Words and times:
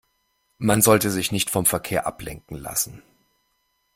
Man 0.57 0.81
sollte 0.81 1.11
sich 1.11 1.31
nicht 1.31 1.51
vom 1.51 1.67
Verkehr 1.67 2.07
ablenken 2.07 2.57
lassen. 2.57 3.03